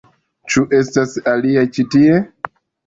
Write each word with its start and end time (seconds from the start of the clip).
Ĉu 0.53 0.63
estas 0.79 1.15
aliaj 1.35 1.69
ĉi 1.77 1.89
tie? 1.97 2.21